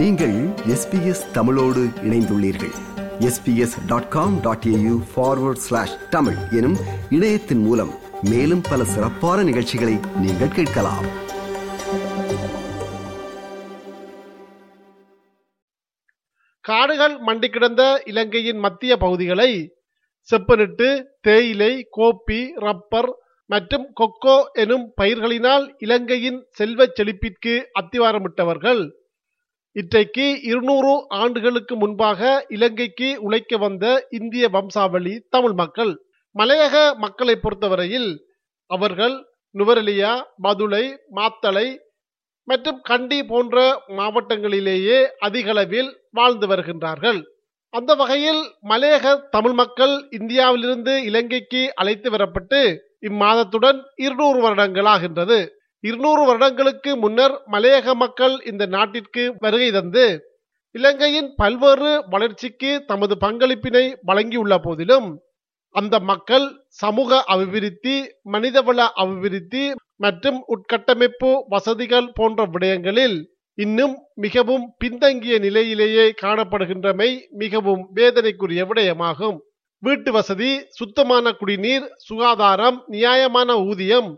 [0.00, 0.34] நீங்கள்
[0.74, 2.72] எஸ்பிஎஸ் தமிழோடு இணைந்துள்ளீர்கள்.
[3.18, 6.76] SBS dot com dot AU forward slash Tamil எனும்
[7.10, 7.90] இணையத்தின் மூலம்
[8.22, 11.06] மேலும் பல சிறப்பான நிகழ்ச்சிகளை நீங்கள் கேட்கலாம்.
[16.60, 19.74] காடுகள் மண்டி கிடந்த இலங்கையின் மத்திய பகுதிகளை
[20.30, 23.12] செப்பனிட்டு தேயிலை கோப்பி ரப்பர்
[23.46, 28.98] மற்றும் கொக்கோ எனும் பயிர்களினால் இலங்கையின் செல்வச் செழிப்பிற்கு அத்திவாரமிட்டவர்கள்
[29.76, 35.92] இன்றைக்கு இருநூறு ஆண்டுகளுக்கு முன்பாக இலங்கைக்கு உழைக்க வந்த இந்திய வம்சாவளி தமிழ் மக்கள்.
[36.34, 38.08] மலையக மக்களை பொறுத்தவரையில்
[38.70, 39.14] அவர்கள்
[39.54, 40.10] நுவரெலியா
[40.42, 40.82] மதுளை
[41.14, 41.66] மாத்தளை
[42.48, 43.56] மற்றும் கண்டி போன்ற
[43.98, 47.20] மாவட்டங்களிலேயே அதிகளவில் வாழ்ந்து வருகின்றார்கள்.
[47.74, 52.60] அந்த வகையில் மலையக தமிழ் மக்கள் இந்தியாவிலிருந்து இலங்கைக்கு அழைத்து வரப்பட்டு
[53.08, 55.38] இம்மாதத்துடன் இருநூறு வருடங்களாகின்றது
[55.84, 60.04] இருநூறு வருடங்களுக்கு முன்னர் மலையக மக்கள் இந்த நாட்டிற்கு வருகை தந்து
[60.74, 65.08] இலங்கையின் பல்வேறு வளர்ச்சிக்கு தமது பங்களிப்பினை வழங்கியுள்ள போதிலும்
[65.74, 67.96] அந்த மக்கள் சமூக அபிவிருத்தி
[68.32, 69.64] மனிதவள அபிவிருத்தி
[69.96, 73.18] மற்றும் உட்கட்டமைப்பு வசதிகள் போன்ற விடயங்களில்
[73.58, 79.38] இன்னும் மிகவும் பின்தங்கிய நிலையிலேயே காணப்படுகின்றமை மிகவும் வேதனைக்குரிய விடயமாகும்.
[79.82, 84.10] வீட்டு வசதி சுத்தமான குடிநீர் சுகாதாரம் நியாயமான ஊதியம்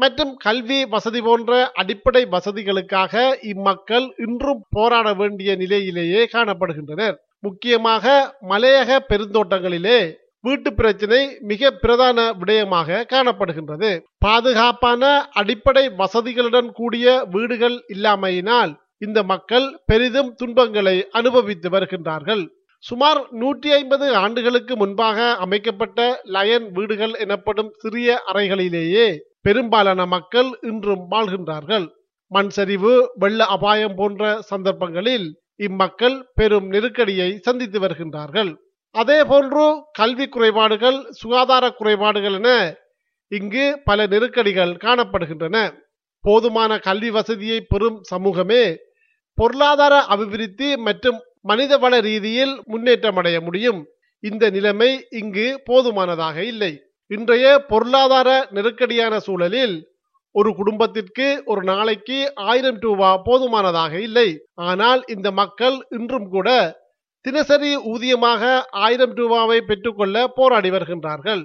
[0.00, 3.14] மற்றும் கல்வி வசதி போன்ற அடிப்படை வசதிகளுக்காக
[3.52, 7.16] இம்மக்கள் இன்றும் போராட வேண்டிய நிலையிலேயே காணப்படுகின்றனர்.
[7.46, 8.14] முக்கியமாக
[8.50, 10.00] மலையக பெருந்தோட்டங்களிலே
[10.44, 13.90] வீட்டு பிரச்சினை மிக பிரதான விடயமாக காணப்படுகின்றது.
[14.26, 15.02] பாதுகாப்பான
[15.40, 18.72] அடிப்படை வசதிகளுடன் கூடிய வீடுகள் இல்லாமையினால்
[19.06, 22.44] இந்த மக்கள் பெரிதும் துன்பங்களை அனுபவித்து வருகின்றார்கள்.
[22.84, 25.98] சுமார் நூற்றி ஐம்பது ஆண்டுகளுக்கு முன்பாக அமைக்கப்பட்ட
[26.36, 29.08] லயன் வீடுகள் எனப்படும் சிறிய அறைகளிலேயே
[29.40, 31.86] பெரும்பாலான மக்கள் இன்றும் வாழ்கின்றார்கள்.
[32.26, 38.50] மண் சரிவு வெள்ள அபாயம் போன்ற சந்தர்ப்பங்களில் இம்மக்கள் பெரும் நெருக்கடியை சந்தித்து வருகின்றார்கள்.
[38.90, 42.50] அதே போன்று கல்வி குறைபாடுகள் சுகாதார குறைபாடுகள் என
[43.28, 45.56] இங்கு பல நெருக்கடிகள் காணப்படுகின்றன.
[46.24, 48.76] போதுமான கல்வி வசதியை பெறும் சமூகமே
[49.34, 51.18] பொருளாதார அபிவிருத்தி மற்றும்
[51.48, 53.86] மனிதவள ரீதியில் முன்னேற்றம் அடைய முடியும்.
[54.20, 56.72] இந்த நிலைமை இங்கு போதுமானதாக இல்லை.
[57.10, 59.76] இன்றைய பொருளாதார நெருக்கடியான சூழலில்
[60.34, 62.18] ஒரு குடும்பத்திற்கு ஒரு நாளைக்கு
[62.50, 64.28] ஆயிரம் ரூபா போதுமானதாக இல்லை.
[64.68, 66.48] ஆனால் இந்த மக்கள் இன்றும் கூட
[67.24, 68.42] தினசரி ஊதியமாக
[68.84, 71.42] ஆயிரம் ரூபாவை பெற்றுக்கொள்ள போராடி வருகின்றார்கள்.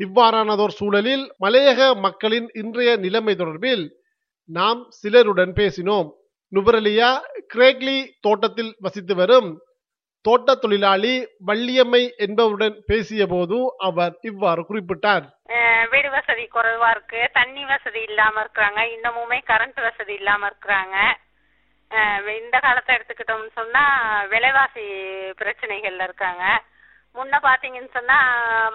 [0.00, 3.84] இவ்வாறானதோர் சூழலில் மலையக மக்களின் இன்றைய நிலைமை தொடர்பில்
[4.50, 6.08] நாம் சிலருடன் பேசினோம்.
[6.52, 7.10] நுபரலியா
[7.54, 9.50] கிரேக்லி தோட்டத்தில் வசித்து வரும்
[10.24, 11.12] தோட்ட தொழிலாளி
[11.48, 13.58] வள்ளியம்மை என்பவருடன் பேசிய போது
[13.88, 15.26] அவர் இவ்வாறு குறிப்பிட்டார்.
[15.92, 20.96] வீடு வசதி குறைவா இருக்கு தண்ணி வசதி இல்லாம இருக்கிறாங்க இன்னமுமே கரண்ட் வசதி இல்லாம இருக்கிறாங்க.
[22.40, 23.84] இந்த காலத்தை எடுத்துக்கிட்டோம்னு சொன்னா
[24.32, 24.84] விலைவாசி
[25.40, 26.44] பிரச்சனைகள்ல இருக்காங்க.
[27.16, 28.18] முன்ன பாத்தீங்கன்னு சொன்னா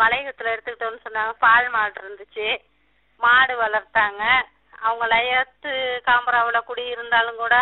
[0.02, 2.48] மலையகத்துல எடுத்துக்கிட்டோம்னு சொன்னாங்க பால் மாடு இருந்துச்சு
[3.22, 4.24] மாடு வளர்த்தாங்க.
[4.86, 5.74] அவங்க லயத்து
[6.10, 7.56] காம்பராவுல குடி இருந்தாலும் கூட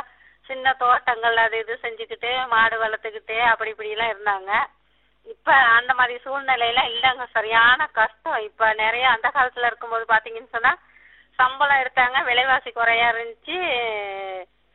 [0.49, 4.51] சின்ன தோட்டங்கள் அது இது செஞ்சுக்கிட்டு மாடு வளர்த்துக்கிட்டு அப்படி இப்படி எல்லாம் இருந்தாங்க.
[5.27, 7.25] இப்ப அந்த மாதிரி சூழ்நிலையெல்லாம் இல்லைங்க.
[7.33, 8.39] சரியான கஷ்டம்.
[8.39, 10.73] இப்ப நிறைய அந்த காலத்துல இருக்கும்போது பாத்தீங்கன்னு சொன்னா
[11.39, 13.59] சம்பளம் எடுத்தாங்க விலைவாசி குறையா இருந்துச்சு.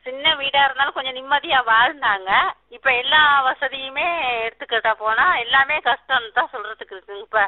[0.05, 2.31] சின்ன வீடா இருந்தாலும் கொஞ்சம் நிம்மதியா வாழ்ந்தாங்க.
[2.69, 4.07] இப்ப எல்லா வசதியுமே
[4.45, 7.23] எடுத்துக்கிட்டா போனா எல்லாமே கஷ்டம்னு தான் சொல்றதுக்கு இருக்குங்க.
[7.23, 7.41] இப்ப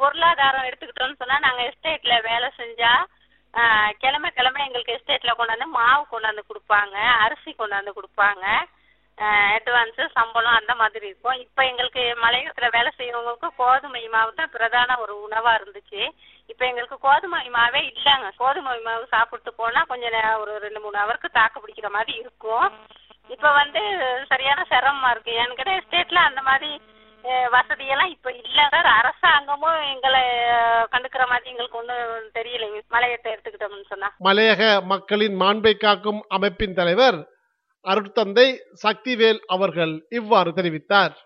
[0.00, 2.92] பொருளாதாரம் எடுத்துக்கிட்டோம்னு சொன்னா நாங்க எஸ்டேட்ல வேலை செஞ்சா
[4.02, 8.44] கிழமை கிழமை எங்களுக்கு எஸ்டேட்ல கொண்டாந்து மாவு கொண்டாந்து கொடுப்பாங்க அரிசி கொண்டாந்து கொடுப்பாங்க.
[9.56, 11.38] அட்வான்ஸு சம்பளம் அந்த மாதிரி இருக்கும்.
[11.44, 16.02] இப்போ எங்களுக்கு மலையகத்தில் வேலை செய்யறவங்களுக்கு கோதுமை மாவு தான் பிரதான ஒரு உணவாக இருந்துச்சு.
[16.52, 18.28] இப்போ எங்களுக்கு கோதுமை மாவே இல்லைங்க.
[18.42, 22.68] கோதுமை மாவு சாப்பிட்டு போனால் கொஞ்சம் ஒரு ரெண்டு மூணு ஹவருக்கு தாக்கு பிடிக்கிற மாதிரி இருக்கும்.
[23.34, 23.80] இப்போ வந்து
[24.32, 25.32] சரியான சிரமமாக இருக்கு.
[25.40, 26.70] ஏன்னு கேட்டால் எஸ்டேட்டில் அந்த மாதிரி
[27.54, 28.64] வசதியெல்லாம் இப்போ இல்லை.
[28.70, 30.22] சார் அரசாங்கமும் எங்களை
[30.94, 34.10] கண்டுக்கிற மாதிரி எங்களுக்கு ஒன்றும் தெரியலைங்க மலையத்தை எடுத்துக்கிட்டோம்னு சொன்னா.
[34.24, 37.18] மலையக மக்களின் மாண்பை காக்கும் அமைப்பின் தலைவர்
[37.84, 38.48] அருட்தந்தை
[38.84, 41.16] சக்திவேல் அவர்கள் இவ்வாறு தெரிவித்தார்.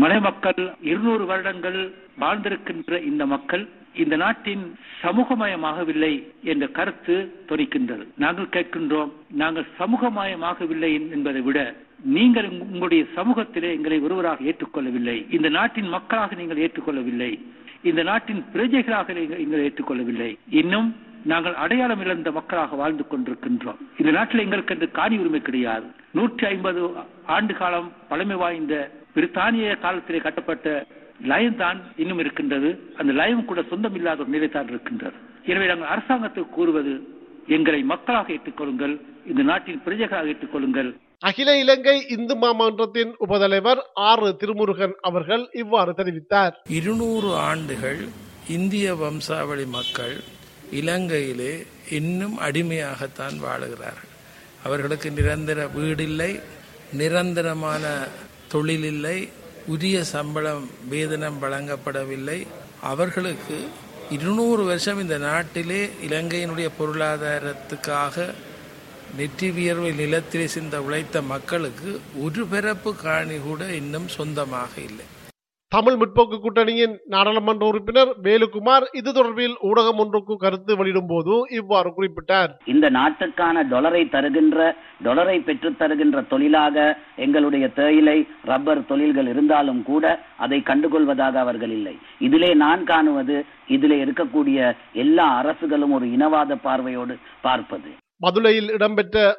[0.00, 6.12] மலை மக்கள் இருநூறு வருடங்கள் வாழ்ந்திருக்கின்ற இந்த மக்கள் இந்த நாட்டின் சமூகமயமாகவில்லை
[6.42, 7.16] என்ற கருத்து
[7.48, 8.04] தொனிக்கின்றது.
[8.16, 15.30] நாங்கள் கேட்கின்றோம் நாங்கள் சமூகமயமாகவில்லை என்பதை விட நீங்கள் உங்களுடைய சமூகத்திலே எங்களை ஒருவராக ஏற்றுக்கொள்ளவில்லை.
[15.30, 17.40] இந்த நாட்டின் மக்களாக நீங்கள் ஏற்றுக்கொள்ளவில்லை.
[17.82, 20.30] இந்த நாட்டின் பிரஜைகளாக நீங்கள் எங்களை ஏற்றுக்கொள்ளவில்லை.
[20.50, 23.80] இன்னும் நாங்கள் அடையாளம் இழந்த மக்களாக வாழ்ந்து கொண்டிருக்கின்றோம்.
[23.98, 25.86] இந்த நாட்டில் எங்களுக்கு என்று காணி உரிமை கிடையாது.
[26.12, 26.90] நூற்றி ஐம்பது
[27.26, 28.74] ஆண்டு காலம் பழமை வாய்ந்த
[29.14, 30.66] பிரித்தானிய காலத்திலே கட்டப்பட்ட
[31.30, 32.70] லயம் தான் இன்னும் இருக்கின்றது.
[33.00, 35.16] அந்த லயம் கூட சொந்தம் இல்லாத ஒரு நிலை தான் இருக்கின்றது.
[35.50, 36.92] எனவே நாங்கள் அரசாங்கத்துக்கு கூறுவது
[37.56, 38.94] எங்களை மக்களாக ஏற்றுக்கொள்ளுங்கள்
[39.30, 40.90] இந்த நாட்டின் பிரஜைகளாக ஏற்றுக்கொள்ளுங்கள்
[41.28, 46.54] அகில இலங்கை இந்து மாமன்றத்தின் உபதலைவர் ஆறு திருமுருகன் அவர்கள் இவ்வாறு தெரிவித்தார்.
[46.78, 48.00] இருநூறு ஆண்டுகள்
[48.56, 50.16] இந்திய வம்சாவளி மக்கள்
[50.80, 51.52] இலங்கையிலே
[51.98, 54.10] இன்னும் அடிமையாகத்தான் வாழுகிறார்கள்.
[54.66, 56.30] அவர்களுக்கு நிரந்தர வீடில்லை
[57.00, 57.84] நிரந்தரமான
[58.52, 59.18] தொழில் இல்லை
[59.72, 62.38] உரிய சம்பளம் வேதனம் வழங்கப்படவில்லை.
[62.90, 63.56] அவர்களுக்கு
[64.16, 68.26] இருநூறு வருஷம் இந்த நாட்டிலே இலங்கையினுடைய பொருளாதாரத்துக்காக
[69.18, 71.90] நெற்றி வியர்வை நிலத்திலே சிந்த உழைத்த மக்களுக்கு
[72.24, 75.06] ஒரு பிறப்பு காணி கூட இன்னும் சொந்தமாக இல்லை.
[75.74, 82.50] தமிழ் முற்போக்கு கூட்டணியின் நாடாளுமன்ற உறுப்பினர் வேலுக்குமார் இது தொடர்பில் ஊடகம் ஒன்றுக்கு கருத்து வெளியிடும் போது இவ்வாறு குறிப்பிட்டார்.
[82.64, 90.58] இந்த நாட்டுக்கான டொலரை தருகின்ற டொலரை பெற்றுத் தருகின்ற தொழிலாக எங்களுடைய தேயிலை ரப்பர் தொழில்கள் இருந்தாலும் கூட அதை
[90.58, 91.98] கண்டுகொள்வதாக அவர்கள் இல்லை.
[92.18, 97.90] இதிலே நான் காணுவது இதிலே இருக்கக்கூடிய எல்லா அரசுகளும் ஒரு இனவாத பார்வையோடு பார்ப்பது.
[98.18, 99.36] மதுரையில் இடம்பெற்ற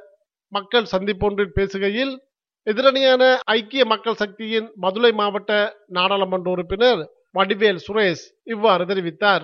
[0.50, 2.20] மக்கள் சந்திப்பொன்றில் பேசுகையில்
[2.68, 3.24] எதிரணியான
[3.54, 5.52] ஐக்கிய மக்கள் சக்தியின் மதுரை மாவட்ட
[5.98, 7.02] நாடாளுமன்ற உறுப்பினர்
[7.38, 9.44] வடிவேல் சுரேஷ் இவ்வாறு தெரிவித்தார்.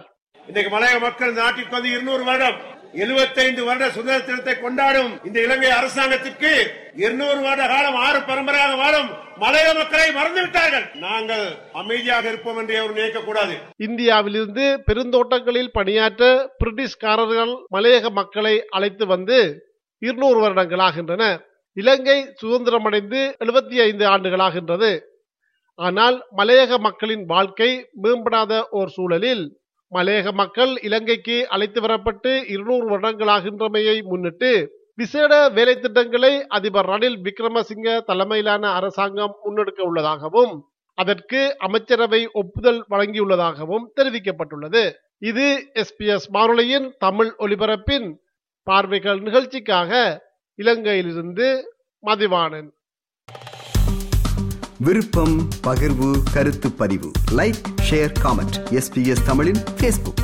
[0.50, 2.60] இன்றைக்கு மலைய மக்கள் நாட்டிற்கு வந்து இருநூறு வருடம்
[3.00, 6.52] 75 வருட சுதந்திர தினத்தை கொண்டாடும் இந்த இலங்கை அரசாங்கத்திற்கு
[7.04, 9.10] இருநூறு வருட காலம் ஆறு பரம்பரையாக வாழும்
[9.44, 10.88] மலைய மக்களை மறந்து விட்டார்கள்.
[11.04, 11.46] நாங்கள்
[11.82, 13.58] அமைதியாக இருப்போம் என்று அவர் நினைக்கக்கூடாது
[13.88, 16.32] இந்தியாவிலிருந்து பெருந்தோட்டங்களில் பணியாற்ற
[16.62, 19.40] பிரிட்டிஷ்காரர்கள் மலையக மக்களை அழைத்து வந்து
[20.02, 21.24] இருநூறு வருடங்களாகின்றன
[21.82, 24.92] இலங்கை சுதந்திரமடைந்து எழுபத்தி ஐந்து ஆண்டுகளாகின்றது.
[25.80, 27.70] ஆனால் மலையக மக்களின் வாழ்க்கை
[28.04, 29.44] மேம்படாத ஓர் சூழலில்
[29.92, 34.52] மலையக மக்கள் இலங்கைக்கு அழைத்து வரப்பட்டு இருநூறு வருடங்களாகின்றமையை முன்னிட்டு
[35.02, 40.54] விசேட வேலை திட்டங்களை அதிபர் ரணில் விக்ரமசிங்க தலைமையிலான அரசாங்கம் முன்னெடுக்க உள்ளதாகவும்
[40.98, 44.84] அதற்கு அமைச்சரவை ஒப்புதல் வழங்கியுள்ளதாகவும் தெரிவிக்கப்பட்டுள்ளது.
[45.30, 45.46] இது
[45.82, 48.08] எஸ்பிஎஸ் வானொலியின் தமிழ் ஒலிபரப்பின்
[48.68, 49.92] பார்வைகள் நிகழ்ச்சிக்காக
[50.60, 51.62] இலங்கையிலிருந்து
[52.04, 52.70] மதிவாணன்
[54.78, 57.12] விருப்பம் பகிர்வு கருத்து பதிவு.
[57.32, 60.22] லைக் ஷேர் காமெண்ட் எஸ்பிஎஸ் தமிழின் ஃபேஸ்புக்